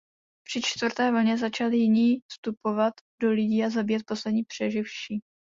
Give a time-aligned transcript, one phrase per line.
[0.47, 5.21] Při Čtvrté vlně začali Jiní vstupovat do lidí a zabíjet poslední přeživší.